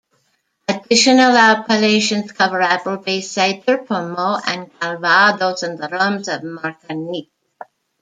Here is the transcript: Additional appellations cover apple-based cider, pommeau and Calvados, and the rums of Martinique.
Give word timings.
Additional 0.67 1.37
appellations 1.37 2.31
cover 2.31 2.59
apple-based 2.59 3.31
cider, 3.33 3.77
pommeau 3.77 4.39
and 4.47 4.71
Calvados, 4.79 5.61
and 5.61 5.77
the 5.77 5.89
rums 5.89 6.27
of 6.27 6.41
Martinique. 6.41 7.31